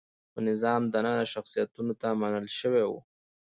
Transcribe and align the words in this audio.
په 0.31 0.39
نظام 0.49 0.81
دننه 0.93 1.25
شخصیتونو 1.33 1.93
ته 2.01 2.07
منل 2.21 2.45
شوي 2.59 2.83
وو. 2.85 2.99